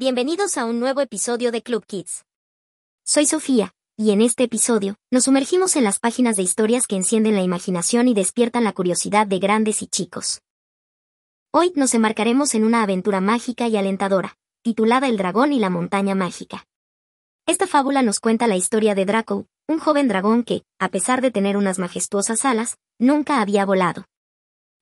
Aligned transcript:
Bienvenidos 0.00 0.56
a 0.58 0.64
un 0.64 0.78
nuevo 0.78 1.00
episodio 1.00 1.50
de 1.50 1.60
Club 1.60 1.84
Kids. 1.84 2.24
Soy 3.04 3.26
Sofía, 3.26 3.72
y 3.96 4.12
en 4.12 4.22
este 4.22 4.44
episodio, 4.44 4.94
nos 5.10 5.24
sumergimos 5.24 5.74
en 5.74 5.82
las 5.82 5.98
páginas 5.98 6.36
de 6.36 6.44
historias 6.44 6.86
que 6.86 6.94
encienden 6.94 7.34
la 7.34 7.42
imaginación 7.42 8.06
y 8.06 8.14
despiertan 8.14 8.62
la 8.62 8.72
curiosidad 8.72 9.26
de 9.26 9.40
grandes 9.40 9.82
y 9.82 9.88
chicos. 9.88 10.40
Hoy 11.52 11.72
nos 11.74 11.94
embarcaremos 11.94 12.54
en 12.54 12.62
una 12.62 12.84
aventura 12.84 13.20
mágica 13.20 13.66
y 13.66 13.76
alentadora, 13.76 14.36
titulada 14.62 15.08
El 15.08 15.16
dragón 15.16 15.52
y 15.52 15.58
la 15.58 15.68
montaña 15.68 16.14
mágica. 16.14 16.64
Esta 17.44 17.66
fábula 17.66 18.02
nos 18.02 18.20
cuenta 18.20 18.46
la 18.46 18.54
historia 18.54 18.94
de 18.94 19.04
Draco, 19.04 19.46
un 19.66 19.80
joven 19.80 20.06
dragón 20.06 20.44
que, 20.44 20.62
a 20.78 20.90
pesar 20.90 21.22
de 21.22 21.32
tener 21.32 21.56
unas 21.56 21.80
majestuosas 21.80 22.44
alas, 22.44 22.78
nunca 23.00 23.40
había 23.40 23.66
volado. 23.66 24.04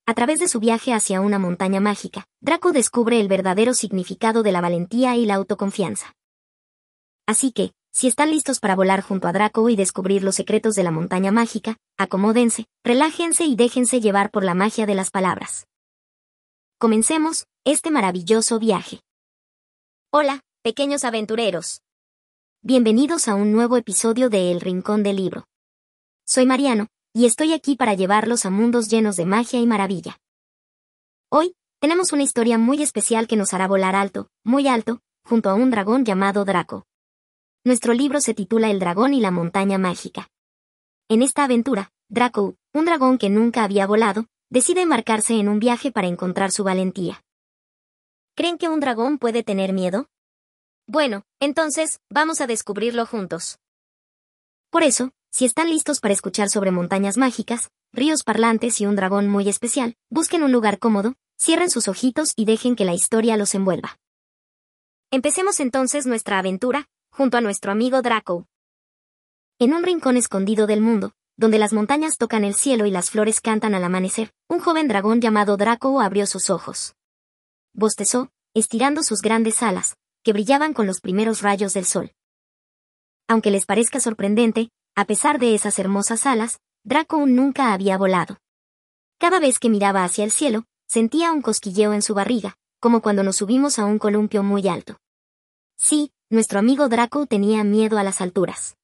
A 0.09 0.13
través 0.13 0.39
de 0.39 0.47
su 0.47 0.61
viaje 0.61 0.93
hacia 0.93 1.19
una 1.19 1.37
montaña 1.37 1.81
mágica, 1.81 2.27
Draco 2.39 2.71
descubre 2.71 3.19
el 3.19 3.27
verdadero 3.27 3.73
significado 3.73 4.41
de 4.41 4.53
la 4.53 4.61
valentía 4.61 5.17
y 5.17 5.25
la 5.25 5.35
autoconfianza. 5.35 6.13
Así 7.27 7.51
que, 7.51 7.73
si 7.91 8.07
están 8.07 8.31
listos 8.31 8.61
para 8.61 8.77
volar 8.77 9.01
junto 9.01 9.27
a 9.27 9.33
Draco 9.33 9.67
y 9.67 9.75
descubrir 9.75 10.23
los 10.23 10.35
secretos 10.35 10.75
de 10.75 10.83
la 10.83 10.91
montaña 10.91 11.33
mágica, 11.33 11.75
acomódense, 11.97 12.67
relájense 12.85 13.43
y 13.43 13.57
déjense 13.57 13.99
llevar 13.99 14.31
por 14.31 14.45
la 14.45 14.53
magia 14.53 14.85
de 14.85 14.95
las 14.95 15.11
palabras. 15.11 15.67
Comencemos 16.77 17.45
este 17.65 17.91
maravilloso 17.91 18.59
viaje. 18.59 19.01
Hola, 20.09 20.39
pequeños 20.63 21.03
aventureros. 21.03 21.81
Bienvenidos 22.61 23.27
a 23.27 23.35
un 23.35 23.51
nuevo 23.51 23.75
episodio 23.75 24.29
de 24.29 24.51
El 24.51 24.61
Rincón 24.61 25.03
del 25.03 25.17
Libro. 25.17 25.49
Soy 26.25 26.45
Mariano, 26.45 26.87
y 27.17 27.25
estoy 27.25 27.51
aquí 27.51 27.75
para 27.75 27.95
llevarlos 27.95 28.45
a 28.45 28.51
mundos 28.51 28.89
llenos 28.89 29.15
de 29.15 29.25
magia 29.25 29.59
y 29.59 29.65
maravilla. 29.65 30.19
Hoy, 31.31 31.55
tenemos 31.79 32.13
una 32.13 32.21
historia 32.21 32.59
muy 32.59 32.83
especial 32.83 33.27
que 33.27 33.35
nos 33.35 33.55
hará 33.55 33.67
volar 33.67 33.95
alto, 33.95 34.29
muy 34.43 34.67
alto, 34.67 35.01
junto 35.23 35.49
a 35.49 35.55
un 35.55 35.71
dragón 35.71 36.05
llamado 36.05 36.45
Draco. 36.45 36.85
Nuestro 37.63 37.95
libro 37.95 38.21
se 38.21 38.35
titula 38.35 38.69
El 38.69 38.77
dragón 38.77 39.15
y 39.15 39.19
la 39.19 39.31
montaña 39.31 39.79
mágica. 39.79 40.29
En 41.09 41.23
esta 41.23 41.45
aventura, 41.45 41.89
Draco, 42.07 42.53
un 42.71 42.85
dragón 42.85 43.17
que 43.17 43.31
nunca 43.31 43.63
había 43.63 43.87
volado, 43.87 44.27
decide 44.51 44.83
embarcarse 44.83 45.39
en 45.39 45.49
un 45.49 45.57
viaje 45.57 45.91
para 45.91 46.05
encontrar 46.05 46.51
su 46.51 46.63
valentía. 46.63 47.23
¿Creen 48.35 48.59
que 48.59 48.69
un 48.69 48.79
dragón 48.79 49.17
puede 49.17 49.41
tener 49.41 49.73
miedo? 49.73 50.05
Bueno, 50.85 51.23
entonces, 51.39 51.99
vamos 52.11 52.41
a 52.41 52.45
descubrirlo 52.45 53.07
juntos. 53.07 53.57
Por 54.69 54.83
eso, 54.83 55.13
si 55.37 55.45
están 55.45 55.69
listos 55.69 55.99
para 55.99 56.15
escuchar 56.15 56.49
sobre 56.49 56.71
montañas 56.71 57.15
mágicas, 57.15 57.69
ríos 57.93 58.23
parlantes 58.23 58.81
y 58.81 58.87
un 58.87 58.95
dragón 58.95 59.27
muy 59.27 59.47
especial, 59.47 59.93
busquen 60.09 60.41
un 60.41 60.51
lugar 60.51 60.79
cómodo, 60.79 61.13
cierren 61.39 61.69
sus 61.69 61.87
ojitos 61.87 62.33
y 62.35 62.45
dejen 62.45 62.75
que 62.75 62.85
la 62.85 62.95
historia 62.95 63.37
los 63.37 63.53
envuelva. 63.53 63.99
Empecemos 65.11 65.59
entonces 65.59 66.07
nuestra 66.07 66.39
aventura, 66.39 66.87
junto 67.11 67.37
a 67.37 67.41
nuestro 67.41 67.71
amigo 67.71 68.01
Draco. 68.01 68.47
En 69.59 69.75
un 69.75 69.83
rincón 69.83 70.17
escondido 70.17 70.65
del 70.65 70.81
mundo, 70.81 71.11
donde 71.35 71.59
las 71.59 71.71
montañas 71.71 72.17
tocan 72.17 72.43
el 72.43 72.55
cielo 72.55 72.87
y 72.87 72.89
las 72.89 73.11
flores 73.11 73.39
cantan 73.39 73.75
al 73.75 73.83
amanecer, 73.83 74.31
un 74.49 74.59
joven 74.59 74.87
dragón 74.87 75.21
llamado 75.21 75.55
Draco 75.55 76.01
abrió 76.01 76.25
sus 76.25 76.49
ojos. 76.49 76.95
Bostezó, 77.73 78.31
estirando 78.55 79.03
sus 79.03 79.21
grandes 79.21 79.61
alas, 79.61 79.97
que 80.23 80.33
brillaban 80.33 80.73
con 80.73 80.87
los 80.87 80.99
primeros 80.99 81.43
rayos 81.43 81.75
del 81.75 81.85
sol. 81.85 82.11
Aunque 83.27 83.51
les 83.51 83.67
parezca 83.67 83.99
sorprendente, 83.99 84.71
a 84.97 85.05
pesar 85.05 85.37
de 85.37 85.53
esas 85.53 85.77
hermosas 85.77 86.25
alas, 86.25 86.59
Draco 86.83 87.23
nunca 87.27 87.71
había 87.71 87.99
volado. 87.99 88.39
Cada 89.19 89.39
vez 89.39 89.59
que 89.59 89.69
miraba 89.69 90.03
hacia 90.03 90.23
el 90.23 90.31
cielo, 90.31 90.63
sentía 90.87 91.31
un 91.31 91.43
cosquilleo 91.43 91.93
en 91.93 92.01
su 92.01 92.15
barriga, 92.15 92.55
como 92.79 93.03
cuando 93.03 93.21
nos 93.21 93.35
subimos 93.35 93.77
a 93.77 93.85
un 93.85 93.99
columpio 93.99 94.41
muy 94.41 94.67
alto. 94.67 94.97
Sí, 95.77 96.11
nuestro 96.31 96.57
amigo 96.57 96.89
Draco 96.89 97.27
tenía 97.27 97.63
miedo 97.63 97.99
a 97.99 98.03
las 98.03 98.21
alturas. 98.21 98.75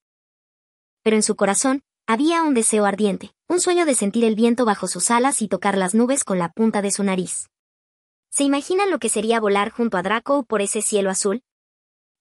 Pero 1.02 1.16
en 1.16 1.24
su 1.24 1.36
corazón, 1.36 1.82
había 2.06 2.44
un 2.44 2.54
deseo 2.54 2.86
ardiente, 2.86 3.32
un 3.50 3.60
sueño 3.60 3.84
de 3.88 3.96
sentir 3.96 4.24
el 4.24 4.36
viento 4.36 4.66
bajo 4.66 4.88
sus 4.88 5.10
alas 5.10 5.42
y 5.42 5.48
tocar 5.48 5.80
las 5.80 5.96
nubes 5.96 6.24
con 6.24 6.38
la 6.38 6.50
punta 6.50 6.84
de 6.84 6.92
su 6.92 7.04
nariz. 7.04 7.48
¿Se 8.30 8.44
imaginan 8.44 8.92
lo 8.92 9.00
que 9.00 9.10
sería 9.10 9.40
volar 9.40 9.72
junto 9.72 9.98
a 9.98 10.04
Draco 10.04 10.44
por 10.44 10.62
ese 10.62 10.84
cielo 10.84 11.10
azul? 11.10 11.42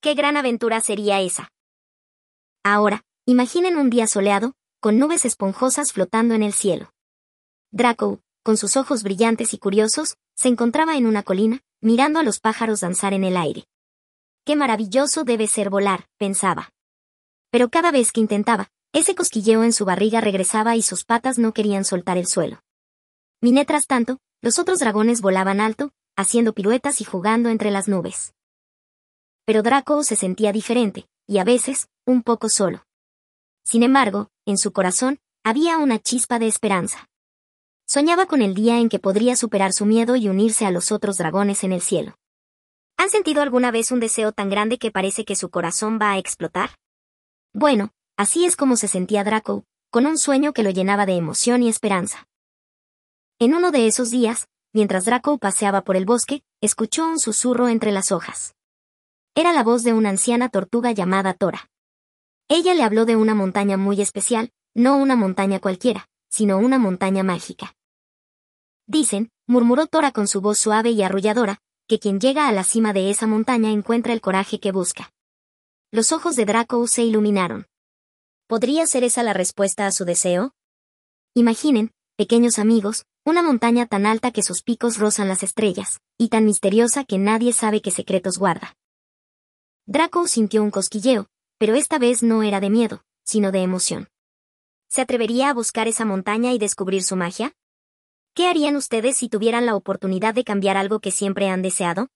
¡Qué 0.01 0.15
gran 0.15 0.39
aventura 0.39 0.81
sería 0.81 1.21
esa! 1.21 1.51
Ahora, 2.65 3.03
Imaginen 3.25 3.77
un 3.77 3.89
día 3.89 4.09
soleado, 4.09 4.55
con 4.81 4.99
nubes 4.99 5.25
esponjosas 5.25 5.93
flotando 5.93 6.35
en 6.35 6.43
el 6.43 6.53
cielo. 6.53 6.93
Draco, 7.71 8.19
con 8.43 8.57
sus 8.57 8.77
ojos 8.77 9.05
brillantes 9.05 9.55
y 9.55 9.59
curiosos, 9.59 10.17
se 10.35 10.49
encontraba 10.49 10.97
en 10.97 11.07
una 11.07 11.23
colina, 11.23 11.61
mirando 11.81 12.19
a 12.19 12.25
los 12.25 12.41
pájaros 12.41 12.81
danzar 12.81 13.15
en 13.15 13.23
el 13.23 13.37
aire. 13.37 13.69
Qué 14.45 14.57
maravilloso 14.57 15.23
debe 15.23 15.47
ser 15.47 15.71
volar, 15.71 16.09
pensaba. 16.19 16.71
Pero 17.53 17.69
cada 17.69 17.93
vez 17.93 18.11
que 18.11 18.21
intentaba, 18.21 18.71
ese 18.93 19.15
cosquilleo 19.15 19.63
en 19.63 19.73
su 19.73 19.85
barriga 19.85 20.21
regresaba 20.21 20.75
y 20.75 20.83
sus 20.83 21.05
patas 21.05 21.39
no 21.39 21.53
querían 21.53 21.85
soltar 21.85 22.19
el 22.19 22.27
suelo. 22.27 22.61
Mientras 23.41 23.87
tanto, 23.87 24.19
los 24.41 24.59
otros 24.59 24.81
dragones 24.81 25.21
volaban 25.21 25.61
alto, 25.61 25.93
haciendo 26.17 26.55
piruetas 26.55 27.01
y 27.01 27.05
jugando 27.05 27.51
entre 27.51 27.71
las 27.71 27.87
nubes. 27.87 28.35
Pero 29.45 29.63
Draco 29.63 30.03
se 30.03 30.17
sentía 30.17 30.51
diferente, 30.51 31.07
y 31.29 31.39
a 31.39 31.45
veces, 31.45 31.89
un 32.05 32.25
poco 32.25 32.49
solo. 32.49 32.85
Sin 33.65 33.83
embargo, 33.83 34.31
en 34.47 34.59
su 34.59 34.73
corazón, 34.73 35.21
había 35.45 35.79
una 35.79 35.99
chispa 35.99 36.39
de 36.39 36.47
esperanza. 36.47 37.09
Soñaba 37.87 38.27
con 38.27 38.43
el 38.43 38.55
día 38.55 38.79
en 38.79 38.89
que 38.89 38.99
podría 38.99 39.37
superar 39.37 39.73
su 39.73 39.87
miedo 39.87 40.17
y 40.17 40.29
unirse 40.29 40.67
a 40.67 40.71
los 40.71 40.93
otros 40.93 41.19
dragones 41.19 41.65
en 41.65 41.73
el 41.73 41.81
cielo. 41.81 42.17
¿Han 42.97 43.11
sentido 43.11 43.43
alguna 43.43 43.71
vez 43.71 43.91
un 43.91 44.01
deseo 44.01 44.33
tan 44.33 44.49
grande 44.49 44.79
que 44.79 44.91
parece 44.91 45.25
que 45.25 45.37
su 45.37 45.51
corazón 45.51 45.99
va 46.01 46.13
a 46.13 46.19
explotar? 46.19 46.71
Bueno, 47.53 47.91
así 48.17 48.45
es 48.45 48.57
como 48.57 48.77
se 48.77 48.89
sentía 48.89 49.25
Draco, 49.25 49.65
con 49.91 50.07
un 50.07 50.17
sueño 50.17 50.53
que 50.53 50.63
lo 50.63 50.71
llenaba 50.71 51.05
de 51.05 51.17
emoción 51.17 51.63
y 51.63 51.69
esperanza. 51.69 52.29
En 53.41 53.55
uno 53.55 53.73
de 53.73 53.89
esos 53.89 54.11
días, 54.11 54.49
mientras 54.73 55.05
Draco 55.05 55.39
paseaba 55.39 55.83
por 55.83 55.97
el 55.97 56.07
bosque, 56.07 56.45
escuchó 56.61 57.07
un 57.07 57.19
susurro 57.19 57.69
entre 57.69 57.91
las 57.91 58.13
hojas. 58.13 58.55
Era 59.35 59.53
la 59.53 59.65
voz 59.65 59.83
de 59.83 59.93
una 59.93 60.11
anciana 60.11 60.49
tortuga 60.49 60.93
llamada 60.93 61.35
Tora. 61.35 61.72
Ella 62.55 62.75
le 62.75 62.83
habló 62.83 63.07
de 63.07 63.17
una 63.17 63.35
montaña 63.35 63.79
muy 63.79 64.03
especial, 64.03 64.53
no 64.75 64.99
una 64.99 65.17
montaña 65.17 65.59
cualquiera, 65.59 66.11
sino 66.29 66.59
una 66.59 66.79
montaña 66.79 67.23
mágica. 67.23 67.75
Dicen, 68.87 69.31
murmuró 69.47 69.87
Tora 69.87 70.13
con 70.13 70.29
su 70.29 70.43
voz 70.43 70.59
suave 70.59 70.91
y 70.91 71.03
arrulladora, 71.03 71.63
que 71.89 71.99
quien 71.99 72.21
llega 72.21 72.49
a 72.49 72.53
la 72.53 72.63
cima 72.63 72.93
de 72.93 73.09
esa 73.09 73.27
montaña 73.27 73.71
encuentra 73.71 74.13
el 74.13 74.21
coraje 74.21 74.61
que 74.61 74.71
busca. 74.71 75.15
Los 75.91 76.13
ojos 76.13 76.37
de 76.37 76.45
Draco 76.45 76.87
se 76.89 77.03
iluminaron. 77.05 77.69
¿Podría 78.49 78.87
ser 78.87 79.03
esa 79.05 79.23
la 79.23 79.33
respuesta 79.33 79.87
a 79.87 79.91
su 79.91 80.05
deseo? 80.05 80.53
Imaginen, 81.33 81.91
pequeños 82.19 82.59
amigos, 82.59 83.07
una 83.25 83.43
montaña 83.43 83.87
tan 83.87 84.05
alta 84.05 84.31
que 84.31 84.43
sus 84.43 84.63
picos 84.63 84.99
rozan 84.99 85.29
las 85.29 85.43
estrellas, 85.43 86.03
y 86.19 86.29
tan 86.29 86.45
misteriosa 86.45 87.05
que 87.05 87.17
nadie 87.17 87.55
sabe 87.55 87.81
qué 87.81 87.91
secretos 87.91 88.37
guarda. 88.37 88.77
Draco 89.87 90.29
sintió 90.29 90.63
un 90.63 90.71
cosquilleo, 90.71 91.29
pero 91.63 91.77
esta 91.77 92.01
vez 92.01 92.25
no 92.25 92.43
era 92.43 92.59
de 92.59 92.71
miedo, 92.71 93.05
sino 93.23 93.53
de 93.53 93.63
emoción. 93.63 94.09
¿Se 94.89 95.01
atrevería 95.01 95.49
a 95.49 95.55
buscar 95.55 95.87
esa 95.87 96.05
montaña 96.05 96.53
y 96.53 96.59
descubrir 96.59 97.05
su 97.05 97.15
magia? 97.15 97.53
¿Qué 98.35 98.49
harían 98.49 98.75
ustedes 98.75 99.17
si 99.17 99.29
tuvieran 99.29 99.65
la 99.65 99.77
oportunidad 99.77 100.35
de 100.35 100.43
cambiar 100.43 100.77
algo 100.77 100.99
que 100.99 101.13
siempre 101.13 101.49
han 101.49 101.63
deseado? 101.63 102.09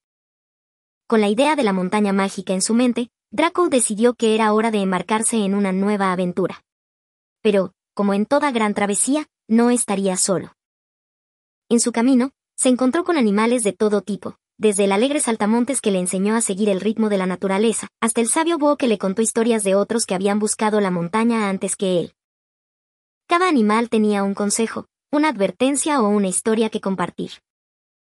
Con 1.06 1.20
la 1.20 1.28
idea 1.28 1.54
de 1.54 1.62
la 1.62 1.72
montaña 1.72 2.12
mágica 2.12 2.54
en 2.54 2.60
su 2.60 2.74
mente, 2.74 3.08
Draco 3.30 3.68
decidió 3.68 4.14
que 4.14 4.34
era 4.34 4.52
hora 4.52 4.72
de 4.72 4.80
embarcarse 4.80 5.36
en 5.36 5.54
una 5.54 5.70
nueva 5.70 6.10
aventura. 6.10 6.64
Pero, 7.40 7.72
como 7.94 8.14
en 8.14 8.26
toda 8.26 8.50
gran 8.50 8.74
travesía, 8.74 9.28
no 9.46 9.70
estaría 9.70 10.16
solo. 10.16 10.56
En 11.68 11.78
su 11.78 11.92
camino, 11.92 12.32
se 12.56 12.68
encontró 12.68 13.04
con 13.04 13.16
animales 13.16 13.62
de 13.62 13.72
todo 13.72 14.02
tipo, 14.02 14.38
desde 14.58 14.84
el 14.84 14.92
alegre 14.92 15.20
saltamontes 15.20 15.80
que 15.80 15.90
le 15.90 15.98
enseñó 15.98 16.34
a 16.34 16.40
seguir 16.40 16.68
el 16.68 16.80
ritmo 16.80 17.08
de 17.08 17.18
la 17.18 17.26
naturaleza, 17.26 17.88
hasta 18.00 18.20
el 18.20 18.28
sabio 18.28 18.58
búho 18.58 18.76
que 18.76 18.88
le 18.88 18.98
contó 18.98 19.22
historias 19.22 19.64
de 19.64 19.74
otros 19.74 20.06
que 20.06 20.14
habían 20.14 20.38
buscado 20.38 20.80
la 20.80 20.90
montaña 20.90 21.48
antes 21.50 21.76
que 21.76 22.00
él. 22.00 22.14
Cada 23.26 23.48
animal 23.48 23.90
tenía 23.90 24.22
un 24.22 24.34
consejo, 24.34 24.86
una 25.12 25.28
advertencia 25.28 26.00
o 26.00 26.08
una 26.08 26.28
historia 26.28 26.70
que 26.70 26.80
compartir. 26.80 27.32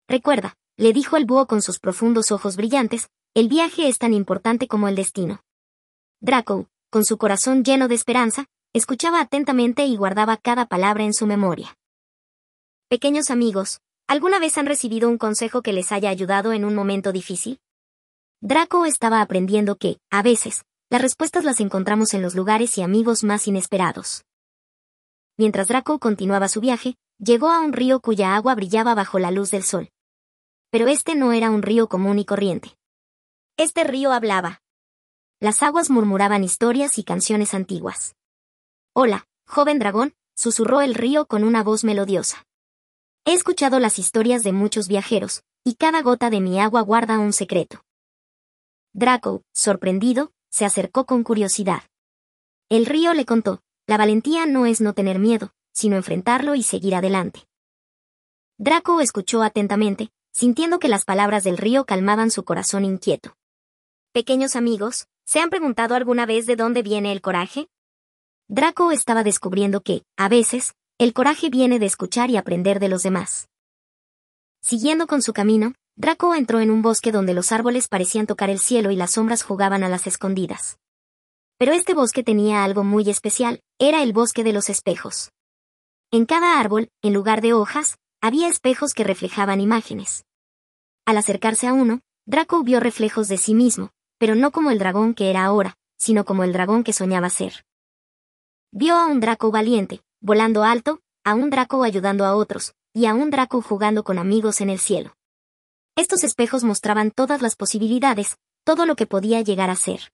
Recuerda, 0.09 0.55
le 0.77 0.93
dijo 0.93 1.17
el 1.17 1.25
búho 1.25 1.47
con 1.47 1.63
sus 1.63 1.79
profundos 1.79 2.33
ojos 2.33 2.57
brillantes, 2.57 3.09
el 3.35 3.49
viaje 3.49 3.89
es 3.89 3.99
tan 3.99 4.13
importante 4.13 4.69
como 4.69 4.89
el 4.89 4.97
destino. 4.97 5.43
Draco, 6.21 6.69
con 6.91 7.05
su 7.05 7.17
corazón 7.17 7.65
lleno 7.65 7.89
de 7.89 7.95
esperanza, 7.95 8.47
escuchaba 8.73 9.21
atentamente 9.21 9.87
y 9.87 9.97
guardaba 9.97 10.37
cada 10.37 10.67
palabra 10.67 11.05
en 11.05 11.15
su 11.15 11.27
memoria. 11.27 11.77
Pequeños 12.89 13.31
amigos, 13.31 13.81
¿Alguna 14.07 14.39
vez 14.39 14.59
han 14.59 14.67
recibido 14.67 15.09
un 15.09 15.17
consejo 15.17 15.63
que 15.63 15.73
les 15.73 15.91
haya 15.91 16.11
ayudado 16.11 16.53
en 16.53 16.67
un 16.67 16.75
momento 16.75 17.11
difícil? 17.11 17.59
Draco 18.43 18.85
estaba 18.85 19.23
aprendiendo 19.23 19.77
que, 19.77 19.99
a 20.11 20.23
veces, 20.23 20.65
las 20.91 21.01
respuestas 21.01 21.45
las 21.45 21.61
encontramos 21.61 22.13
en 22.13 22.21
los 22.21 22.35
lugares 22.35 22.77
y 22.77 22.83
amigos 22.83 23.25
más 23.25 23.49
inesperados. 23.49 24.25
Mientras 25.39 25.69
Draco 25.69 25.99
continuaba 25.99 26.49
su 26.49 26.61
viaje, 26.61 26.97
llegó 27.19 27.49
a 27.49 27.61
un 27.61 27.73
río 27.73 28.01
cuya 28.01 28.37
agua 28.37 28.55
brillaba 28.55 28.95
bajo 28.95 29.19
la 29.19 29.31
luz 29.31 29.51
del 29.51 29.63
sol. 29.63 29.89
Pero 30.71 30.87
este 30.87 31.15
no 31.15 31.33
era 31.33 31.51
un 31.51 31.63
río 31.63 31.89
común 31.89 32.19
y 32.19 32.27
corriente. 32.27 32.77
Este 33.57 33.85
río 33.85 34.13
hablaba. 34.13 34.61
Las 35.41 35.63
aguas 35.63 35.89
murmuraban 35.89 36.45
historias 36.45 36.99
y 36.99 37.05
canciones 37.05 37.55
antiguas. 37.55 38.15
Hola, 38.93 39.27
joven 39.47 39.79
dragón, 39.79 40.15
susurró 40.37 40.83
el 40.83 40.95
río 40.95 41.27
con 41.27 41.43
una 41.43 41.63
voz 41.63 41.85
melodiosa. 41.85 42.45
He 43.27 43.33
escuchado 43.33 43.81
las 43.81 43.99
historias 43.99 44.43
de 44.45 44.53
muchos 44.53 44.87
viajeros, 44.87 45.45
y 45.65 45.77
cada 45.77 46.03
gota 46.03 46.29
de 46.29 46.43
mi 46.43 46.61
agua 46.61 46.83
guarda 46.83 47.19
un 47.19 47.33
secreto. 47.33 47.83
Draco, 48.93 49.43
sorprendido, 49.55 50.33
se 50.51 50.67
acercó 50.67 51.07
con 51.07 51.23
curiosidad. 51.25 51.85
El 52.69 52.85
río 52.85 53.15
le 53.15 53.25
contó, 53.25 53.63
la 53.87 53.97
valentía 53.97 54.45
no 54.45 54.67
es 54.67 54.83
no 54.83 54.93
tener 54.93 55.19
miedo, 55.19 55.55
sino 55.73 55.97
enfrentarlo 55.97 56.55
y 56.55 56.63
seguir 56.63 56.95
adelante. 56.95 57.47
Draco 58.59 59.01
escuchó 59.01 59.43
atentamente, 59.43 60.11
sintiendo 60.31 60.79
que 60.79 60.89
las 60.89 61.07
palabras 61.07 61.45
del 61.45 61.57
río 61.57 61.87
calmaban 61.87 62.31
su 62.31 62.45
corazón 62.45 62.85
inquieto. 62.85 63.39
Pequeños 64.13 64.55
amigos, 64.55 65.09
¿se 65.25 65.41
han 65.41 65.49
preguntado 65.49 65.95
alguna 65.95 66.27
vez 66.27 66.45
de 66.45 66.57
dónde 66.57 66.83
viene 66.83 67.11
el 67.11 67.23
coraje? 67.23 67.69
Draco 68.49 68.93
estaba 68.93 69.25
descubriendo 69.25 69.81
que, 69.81 70.05
a 70.19 70.29
veces, 70.29 70.75
el 70.99 71.13
coraje 71.13 71.51
viene 71.51 71.81
de 71.81 71.87
escuchar 71.87 72.31
y 72.31 72.37
aprender 72.37 72.79
de 72.79 72.89
los 72.89 73.03
demás. 73.03 73.49
Siguiendo 74.61 75.09
con 75.09 75.23
su 75.23 75.33
camino, 75.33 75.75
Draco 75.97 76.35
entró 76.35 76.61
en 76.61 76.71
un 76.71 76.83
bosque 76.83 77.11
donde 77.11 77.35
los 77.35 77.51
árboles 77.51 77.89
parecían 77.89 78.27
tocar 78.27 78.49
el 78.49 78.61
cielo 78.61 78.93
y 78.93 78.97
las 78.97 79.13
sombras 79.13 79.43
jugaban 79.43 79.83
a 79.83 79.89
las 79.89 80.07
escondidas. 80.07 80.79
Pero 81.59 81.73
este 81.73 81.95
bosque 81.95 82.23
tenía 82.23 82.65
algo 82.65 82.85
muy 82.85 83.11
especial, 83.11 83.61
era 83.79 84.03
el 84.03 84.13
bosque 84.13 84.45
de 84.45 84.53
los 84.53 84.71
espejos. 84.71 85.33
En 86.13 86.27
cada 86.27 86.61
árbol, 86.61 86.89
en 87.03 87.13
lugar 87.13 87.41
de 87.41 87.55
hojas, 87.55 87.99
había 88.21 88.49
espejos 88.49 88.95
que 88.95 89.05
reflejaban 89.05 89.61
imágenes. 89.61 90.25
Al 91.05 91.19
acercarse 91.19 91.67
a 91.67 91.73
uno, 91.73 92.01
Draco 92.25 92.63
vio 92.63 92.79
reflejos 92.79 93.27
de 93.29 93.37
sí 93.37 93.55
mismo, 93.55 93.91
pero 94.19 94.37
no 94.37 94.53
como 94.53 94.71
el 94.71 94.79
dragón 94.79 95.15
que 95.15 95.31
era 95.31 95.45
ahora, 95.45 95.75
sino 95.97 96.25
como 96.25 96.45
el 96.45 96.53
dragón 96.53 96.85
que 96.85 96.93
soñaba 96.93 97.31
ser. 97.31 97.65
Vio 98.71 98.97
a 98.97 99.07
un 99.07 99.21
Draco 99.21 99.51
valiente, 99.51 100.01
volando 100.25 100.65
alto, 100.65 101.03
a 101.23 101.35
un 101.35 101.51
Draco 101.51 101.85
ayudando 101.85 102.25
a 102.25 102.35
otros, 102.35 102.75
y 102.95 103.05
a 103.05 103.13
un 103.13 103.29
Draco 103.29 103.61
jugando 103.61 104.05
con 104.05 104.19
amigos 104.19 104.63
en 104.63 104.71
el 104.71 104.79
cielo. 104.79 105.15
Estos 105.97 106.25
espejos 106.25 106.65
mostraban 106.65 107.11
todas 107.11 107.43
las 107.43 107.57
posibilidades, 107.57 108.39
todo 108.65 108.87
lo 108.87 108.97
que 108.97 109.07
podía 109.07 109.43
llegar 109.43 109.69
a 109.69 109.77
ser. 109.77 110.13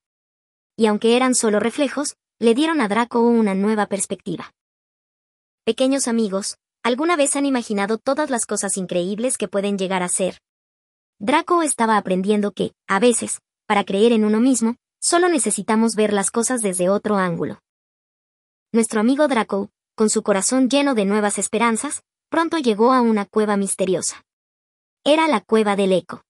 Y 0.75 0.87
aunque 0.87 1.15
eran 1.15 1.33
solo 1.33 1.61
reflejos, 1.61 2.17
le 2.39 2.53
dieron 2.53 2.81
a 2.81 2.89
Draco 2.89 3.21
una 3.21 3.55
nueva 3.55 3.85
perspectiva. 3.85 4.51
Pequeños 5.63 6.09
amigos, 6.09 6.57
¿alguna 6.83 7.15
vez 7.15 7.37
han 7.37 7.45
imaginado 7.45 7.97
todas 7.97 8.29
las 8.29 8.45
cosas 8.45 8.75
increíbles 8.75 9.37
que 9.37 9.47
pueden 9.47 9.77
llegar 9.77 10.03
a 10.03 10.09
ser? 10.09 10.39
Draco 11.19 11.63
estaba 11.63 11.95
aprendiendo 11.95 12.51
que, 12.51 12.73
a 12.85 12.99
veces, 12.99 13.39
para 13.65 13.85
creer 13.85 14.11
en 14.11 14.25
uno 14.25 14.41
mismo, 14.41 14.75
solo 14.99 15.29
necesitamos 15.29 15.95
ver 15.95 16.11
las 16.11 16.31
cosas 16.31 16.61
desde 16.61 16.89
otro 16.89 17.15
ángulo. 17.15 17.61
Nuestro 18.73 18.99
amigo 18.99 19.27
Draco, 19.29 19.69
con 20.01 20.09
su 20.09 20.23
corazón 20.23 20.67
lleno 20.67 20.95
de 20.95 21.05
nuevas 21.05 21.37
esperanzas, 21.37 22.01
pronto 22.27 22.57
llegó 22.57 22.91
a 22.91 23.01
una 23.01 23.27
cueva 23.27 23.55
misteriosa. 23.55 24.25
Era 25.03 25.27
la 25.27 25.41
cueva 25.41 25.75
del 25.75 25.91
eco. 25.91 26.23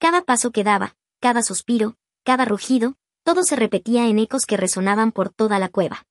Cada 0.00 0.22
paso 0.22 0.50
que 0.50 0.64
daba, 0.64 0.96
cada 1.20 1.44
suspiro, 1.44 1.94
cada 2.24 2.44
rugido, 2.44 2.96
todo 3.22 3.44
se 3.44 3.54
repetía 3.54 4.08
en 4.08 4.18
ecos 4.18 4.46
que 4.46 4.56
resonaban 4.56 5.12
por 5.12 5.32
toda 5.32 5.60
la 5.60 5.68
cueva. 5.68 6.06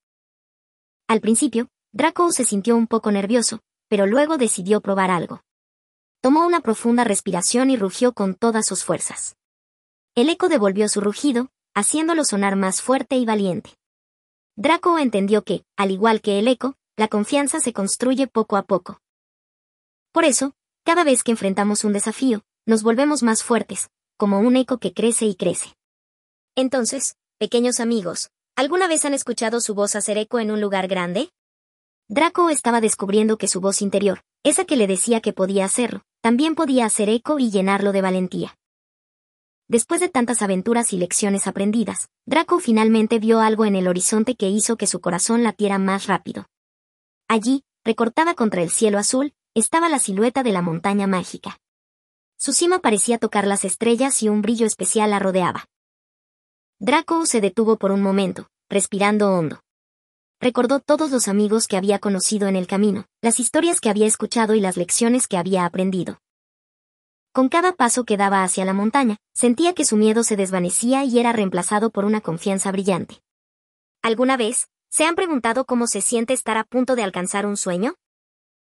Al 1.09 1.19
principio, 1.19 1.67
Draco 1.91 2.31
se 2.31 2.45
sintió 2.45 2.77
un 2.77 2.87
poco 2.87 3.11
nervioso, 3.11 3.59
pero 3.89 4.05
luego 4.05 4.37
decidió 4.37 4.79
probar 4.79 5.11
algo. 5.11 5.41
Tomó 6.21 6.47
una 6.47 6.61
profunda 6.61 7.03
respiración 7.03 7.69
y 7.69 7.75
rugió 7.75 8.13
con 8.13 8.33
todas 8.33 8.65
sus 8.65 8.85
fuerzas. 8.85 9.35
El 10.15 10.29
eco 10.29 10.47
devolvió 10.47 10.87
su 10.87 11.01
rugido, 11.01 11.49
haciéndolo 11.75 12.23
sonar 12.23 12.55
más 12.55 12.81
fuerte 12.81 13.17
y 13.17 13.25
valiente. 13.25 13.71
Draco 14.59 14.97
entendió 14.97 15.43
que, 15.43 15.63
al 15.75 15.91
igual 15.91 16.19
que 16.19 16.39
el 16.39 16.47
eco, 16.47 16.73
la 16.97 17.07
confianza 17.07 17.59
se 17.59 17.73
construye 17.73 18.25
poco 18.25 18.57
a 18.57 18.63
poco. 18.63 18.99
Por 20.11 20.25
eso, 20.25 20.55
cada 20.83 21.03
vez 21.03 21.21
que 21.21 21.29
enfrentamos 21.29 21.83
un 21.83 21.93
desafío, 21.93 22.41
nos 22.65 22.81
volvemos 22.81 23.21
más 23.21 23.43
fuertes, 23.43 23.91
como 24.17 24.39
un 24.39 24.55
eco 24.55 24.79
que 24.79 24.93
crece 24.93 25.25
y 25.25 25.35
crece. 25.35 25.75
Entonces, 26.55 27.17
pequeños 27.37 27.79
amigos, 27.79 28.31
¿alguna 28.55 28.87
vez 28.87 29.05
han 29.05 29.13
escuchado 29.13 29.61
su 29.61 29.75
voz 29.75 29.95
hacer 29.95 30.17
eco 30.17 30.39
en 30.39 30.49
un 30.49 30.59
lugar 30.59 30.87
grande? 30.87 31.29
Draco 32.09 32.49
estaba 32.49 32.81
descubriendo 32.81 33.37
que 33.37 33.47
su 33.47 33.61
voz 33.61 33.83
interior, 33.83 34.21
esa 34.41 34.65
que 34.65 34.75
le 34.75 34.87
decía 34.87 35.21
que 35.21 35.33
podía 35.33 35.65
hacerlo, 35.65 36.01
también 36.21 36.55
podía 36.55 36.85
hacer 36.85 37.09
eco 37.09 37.37
y 37.37 37.51
llenarlo 37.51 37.91
de 37.91 38.01
valentía. 38.01 38.57
Después 39.69 39.99
de 39.99 40.07
tantas 40.07 40.41
aventuras 40.41 40.93
y 40.93 40.97
lecciones 40.97 41.45
aprendidas, 41.45 42.09
Draco 42.25 42.59
finalmente 42.59 43.19
vio 43.19 43.41
algo 43.41 43.65
en 43.65 43.75
el 43.75 43.89
horizonte 43.89 44.35
que 44.35 44.49
hizo 44.49 44.77
que 44.77 44.87
su 44.87 45.01
corazón 45.01 45.43
latiera 45.43 45.77
más 45.77 46.07
rápido. 46.07 46.47
Allí, 47.27 47.63
recortada 47.83 48.33
contra 48.33 48.63
el 48.63 48.69
cielo 48.69 48.97
azul, 48.97 49.33
estaba 49.55 49.89
la 49.89 49.99
silueta 49.99 50.43
de 50.43 50.53
la 50.53 50.61
montaña 50.61 51.05
mágica. 51.05 51.59
Su 52.37 52.53
cima 52.53 52.79
parecía 52.79 53.17
tocar 53.17 53.45
las 53.45 53.65
estrellas 53.65 54.23
y 54.23 54.29
un 54.29 54.41
brillo 54.41 54.65
especial 54.65 55.09
la 55.09 55.19
rodeaba. 55.19 55.65
Draco 56.79 57.25
se 57.25 57.41
detuvo 57.41 57.77
por 57.77 57.91
un 57.91 58.01
momento, 58.01 58.47
respirando 58.69 59.33
hondo. 59.33 59.59
Recordó 60.39 60.79
todos 60.79 61.11
los 61.11 61.27
amigos 61.27 61.67
que 61.67 61.75
había 61.75 61.99
conocido 61.99 62.47
en 62.47 62.55
el 62.55 62.67
camino, 62.67 63.05
las 63.21 63.39
historias 63.39 63.81
que 63.81 63.89
había 63.89 64.05
escuchado 64.05 64.53
y 64.53 64.61
las 64.61 64.77
lecciones 64.77 65.27
que 65.27 65.37
había 65.37 65.65
aprendido. 65.65 66.19
Con 67.37 67.49
cada 67.49 67.73
paso 67.73 68.03
que 68.03 68.17
daba 68.17 68.41
hacia 68.41 68.65
la 68.65 68.73
montaña, 68.73 69.17
sentía 69.31 69.75
que 69.75 69.85
su 69.85 69.95
miedo 69.95 70.23
se 70.23 70.35
desvanecía 70.35 71.03
y 71.03 71.19
era 71.19 71.33
reemplazado 71.33 71.91
por 71.91 72.03
una 72.03 72.19
confianza 72.19 72.71
brillante. 72.71 73.21
¿Alguna 74.01 74.37
vez, 74.37 74.69
se 74.89 75.05
han 75.05 75.13
preguntado 75.13 75.65
cómo 75.65 75.85
se 75.85 76.01
siente 76.01 76.33
estar 76.33 76.57
a 76.57 76.63
punto 76.63 76.95
de 76.95 77.03
alcanzar 77.03 77.45
un 77.45 77.55
sueño? 77.55 77.93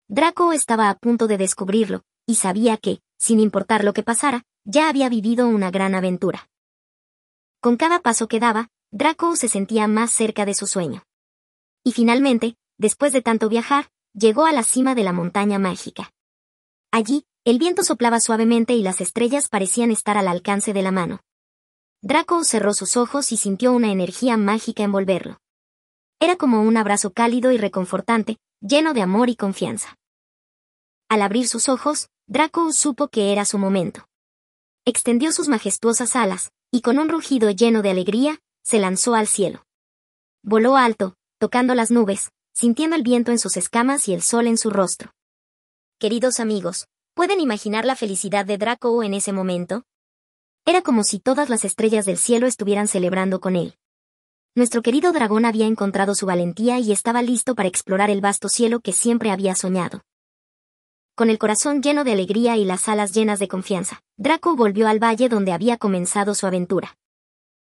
Draco 0.07 0.53
estaba 0.53 0.91
a 0.91 0.99
punto 0.99 1.25
de 1.25 1.39
descubrirlo, 1.39 2.03
y 2.27 2.35
sabía 2.35 2.77
que, 2.77 2.99
sin 3.17 3.39
importar 3.39 3.83
lo 3.83 3.91
que 3.93 4.03
pasara, 4.03 4.43
ya 4.65 4.87
había 4.87 5.09
vivido 5.09 5.47
una 5.47 5.71
gran 5.71 5.95
aventura. 5.95 6.47
Con 7.61 7.75
cada 7.75 8.01
paso 8.01 8.27
que 8.27 8.39
daba, 8.39 8.67
Draco 8.91 9.35
se 9.35 9.47
sentía 9.47 9.87
más 9.87 10.11
cerca 10.11 10.45
de 10.45 10.53
su 10.53 10.67
sueño. 10.67 11.01
Y 11.83 11.93
finalmente, 11.93 12.55
después 12.77 13.13
de 13.13 13.23
tanto 13.23 13.49
viajar, 13.49 13.89
llegó 14.13 14.45
a 14.45 14.51
la 14.51 14.61
cima 14.61 14.93
de 14.93 15.05
la 15.05 15.11
montaña 15.11 15.57
mágica. 15.57 16.11
Allí, 16.91 17.25
el 17.45 17.57
viento 17.57 17.83
soplaba 17.83 18.19
suavemente 18.19 18.73
y 18.73 18.83
las 18.83 19.01
estrellas 19.01 19.47
parecían 19.49 19.91
estar 19.91 20.17
al 20.17 20.27
alcance 20.27 20.73
de 20.73 20.81
la 20.81 20.91
mano. 20.91 21.21
Draco 22.01 22.43
cerró 22.43 22.73
sus 22.73 22.97
ojos 22.97 23.31
y 23.31 23.37
sintió 23.37 23.73
una 23.73 23.91
energía 23.91 24.37
mágica 24.37 24.83
envolverlo. 24.83 25.39
Era 26.19 26.35
como 26.35 26.61
un 26.61 26.77
abrazo 26.77 27.11
cálido 27.11 27.51
y 27.51 27.57
reconfortante, 27.57 28.37
lleno 28.61 28.93
de 28.93 29.01
amor 29.01 29.29
y 29.29 29.35
confianza. 29.35 29.97
Al 31.09 31.21
abrir 31.21 31.47
sus 31.47 31.69
ojos, 31.69 32.09
Draco 32.27 32.71
supo 32.73 33.07
que 33.07 33.31
era 33.31 33.45
su 33.45 33.57
momento. 33.57 34.07
Extendió 34.85 35.31
sus 35.31 35.47
majestuosas 35.47 36.15
alas, 36.15 36.51
y 36.71 36.81
con 36.81 36.99
un 36.99 37.09
rugido 37.09 37.49
lleno 37.49 37.81
de 37.81 37.89
alegría, 37.89 38.39
se 38.63 38.79
lanzó 38.79 39.15
al 39.15 39.27
cielo. 39.27 39.65
Voló 40.43 40.77
alto, 40.77 41.15
tocando 41.39 41.73
las 41.73 41.89
nubes, 41.89 42.31
sintiendo 42.53 42.95
el 42.95 43.01
viento 43.01 43.31
en 43.31 43.39
sus 43.39 43.57
escamas 43.57 44.07
y 44.07 44.13
el 44.13 44.21
sol 44.21 44.47
en 44.47 44.57
su 44.57 44.69
rostro. 44.69 45.11
Queridos 45.99 46.39
amigos, 46.39 46.87
¿pueden 47.19 47.41
imaginar 47.41 47.83
la 47.83 47.97
felicidad 47.97 48.45
de 48.45 48.57
Draco 48.57 49.03
en 49.03 49.13
ese 49.13 49.33
momento? 49.33 49.83
Era 50.65 50.81
como 50.81 51.03
si 51.03 51.19
todas 51.19 51.49
las 51.49 51.65
estrellas 51.65 52.05
del 52.05 52.17
cielo 52.17 52.47
estuvieran 52.47 52.87
celebrando 52.87 53.41
con 53.41 53.57
él. 53.57 53.75
Nuestro 54.55 54.81
querido 54.81 55.11
dragón 55.11 55.43
había 55.43 55.65
encontrado 55.65 56.15
su 56.15 56.25
valentía 56.25 56.79
y 56.79 56.93
estaba 56.93 57.21
listo 57.21 57.55
para 57.55 57.67
explorar 57.67 58.09
el 58.09 58.21
vasto 58.21 58.47
cielo 58.47 58.79
que 58.79 58.93
siempre 58.93 59.31
había 59.31 59.53
soñado. 59.53 60.05
Con 61.13 61.29
el 61.29 61.37
corazón 61.39 61.81
lleno 61.81 62.05
de 62.05 62.13
alegría 62.13 62.55
y 62.55 62.63
las 62.63 62.87
alas 62.87 63.13
llenas 63.13 63.39
de 63.39 63.49
confianza, 63.49 63.99
Draco 64.15 64.55
volvió 64.55 64.87
al 64.87 65.03
valle 65.03 65.27
donde 65.27 65.51
había 65.51 65.75
comenzado 65.75 66.33
su 66.35 66.47
aventura. 66.47 66.95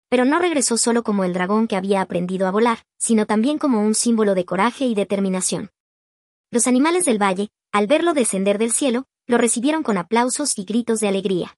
Pero 0.10 0.26
no 0.26 0.40
regresó 0.40 0.78
solo 0.78 1.04
como 1.04 1.26
el 1.26 1.34
dragón 1.34 1.68
que 1.68 1.76
había 1.76 2.02
aprendido 2.02 2.48
a 2.48 2.52
volar, 2.52 2.80
sino 2.98 3.28
también 3.28 3.60
como 3.60 3.82
un 3.82 3.94
símbolo 3.94 4.34
de 4.34 4.46
coraje 4.46 4.86
y 4.86 4.96
determinación. 4.96 5.70
Los 6.50 6.66
animales 6.66 7.06
del 7.06 7.22
valle, 7.22 7.50
al 7.72 7.86
verlo 7.86 8.16
descender 8.16 8.58
del 8.58 8.72
cielo, 8.72 9.06
lo 9.28 9.38
recibieron 9.38 9.84
con 9.84 9.98
aplausos 9.98 10.58
y 10.58 10.66
gritos 10.66 11.00
de 11.00 11.08
alegría. 11.08 11.58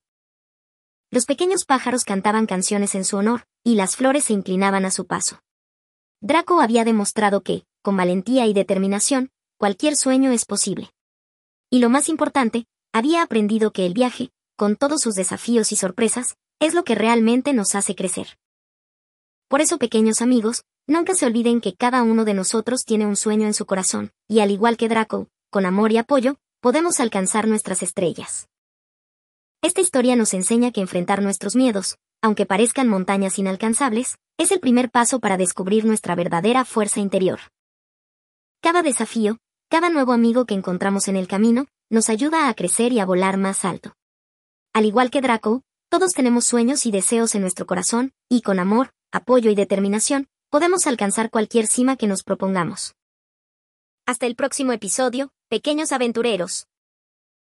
Los 1.10 1.26
pequeños 1.26 1.64
pájaros 1.64 2.04
cantaban 2.04 2.46
canciones 2.46 2.94
en 2.94 3.04
su 3.04 3.16
honor, 3.16 3.46
y 3.64 3.74
las 3.74 3.96
flores 3.96 4.24
se 4.24 4.32
inclinaban 4.32 4.84
a 4.84 4.90
su 4.90 5.06
paso. 5.06 5.40
Draco 6.20 6.60
había 6.60 6.84
demostrado 6.84 7.42
que, 7.42 7.64
con 7.82 7.96
valentía 7.96 8.46
y 8.46 8.52
determinación, 8.52 9.30
cualquier 9.58 9.96
sueño 9.96 10.32
es 10.32 10.44
posible. 10.44 10.90
Y 11.70 11.78
lo 11.80 11.88
más 11.90 12.08
importante, 12.08 12.66
había 12.92 13.22
aprendido 13.22 13.72
que 13.72 13.86
el 13.86 13.94
viaje, 13.94 14.30
con 14.56 14.76
todos 14.76 15.00
sus 15.02 15.14
desafíos 15.14 15.72
y 15.72 15.76
sorpresas, 15.76 16.36
es 16.60 16.74
lo 16.74 16.84
que 16.84 16.94
realmente 16.94 17.52
nos 17.52 17.74
hace 17.74 17.94
crecer. 17.94 18.38
Por 19.48 19.60
eso, 19.60 19.78
pequeños 19.78 20.22
amigos, 20.22 20.64
nunca 20.86 21.14
se 21.14 21.26
olviden 21.26 21.60
que 21.60 21.74
cada 21.74 22.02
uno 22.02 22.24
de 22.24 22.34
nosotros 22.34 22.84
tiene 22.84 23.06
un 23.06 23.16
sueño 23.16 23.46
en 23.46 23.54
su 23.54 23.66
corazón, 23.66 24.12
y 24.26 24.40
al 24.40 24.50
igual 24.50 24.76
que 24.76 24.88
Draco, 24.88 25.28
con 25.50 25.66
amor 25.66 25.92
y 25.92 25.98
apoyo, 25.98 26.36
podemos 26.60 27.00
alcanzar 27.00 27.46
nuestras 27.46 27.82
estrellas. 27.82 28.48
Esta 29.62 29.80
historia 29.80 30.16
nos 30.16 30.34
enseña 30.34 30.72
que 30.72 30.80
enfrentar 30.80 31.22
nuestros 31.22 31.56
miedos, 31.56 31.96
aunque 32.22 32.46
parezcan 32.46 32.88
montañas 32.88 33.38
inalcanzables, 33.38 34.16
es 34.38 34.52
el 34.52 34.60
primer 34.60 34.90
paso 34.90 35.20
para 35.20 35.36
descubrir 35.36 35.84
nuestra 35.84 36.14
verdadera 36.14 36.64
fuerza 36.64 37.00
interior. 37.00 37.38
Cada 38.60 38.82
desafío, 38.82 39.38
cada 39.68 39.90
nuevo 39.90 40.12
amigo 40.12 40.44
que 40.44 40.54
encontramos 40.54 41.08
en 41.08 41.16
el 41.16 41.28
camino, 41.28 41.66
nos 41.88 42.08
ayuda 42.08 42.48
a 42.48 42.54
crecer 42.54 42.92
y 42.92 43.00
a 43.00 43.06
volar 43.06 43.36
más 43.36 43.64
alto. 43.64 43.94
Al 44.72 44.86
igual 44.86 45.10
que 45.10 45.20
Draco, 45.20 45.62
todos 45.88 46.12
tenemos 46.12 46.44
sueños 46.44 46.84
y 46.84 46.90
deseos 46.90 47.34
en 47.34 47.42
nuestro 47.42 47.66
corazón, 47.66 48.12
y 48.28 48.42
con 48.42 48.58
amor, 48.58 48.90
apoyo 49.12 49.50
y 49.50 49.54
determinación, 49.54 50.26
podemos 50.50 50.86
alcanzar 50.88 51.30
cualquier 51.30 51.68
cima 51.68 51.96
que 51.96 52.08
nos 52.08 52.24
propongamos. 52.24 52.95
Hasta 54.08 54.26
el 54.26 54.36
próximo 54.36 54.70
episodio, 54.70 55.32
pequeños 55.48 55.90
aventureros. 55.90 56.68